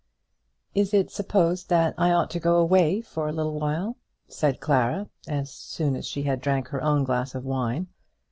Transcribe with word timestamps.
"Is 0.73 0.95
it 0.95 1.11
supposed 1.11 1.69
that 1.69 1.93
I 1.95 2.09
ought 2.09 2.31
to 2.31 2.39
go 2.39 2.55
away 2.57 3.01
for 3.01 3.27
a 3.27 3.31
little 3.31 3.59
while?" 3.59 3.97
said 4.27 4.59
Clara, 4.59 5.09
as 5.27 5.51
soon 5.51 5.95
as 5.95 6.07
she 6.07 6.23
had 6.23 6.41
drank 6.41 6.69
her 6.69 6.81
own 6.81 7.03
glass 7.03 7.35
of 7.35 7.45
wine. 7.45 7.85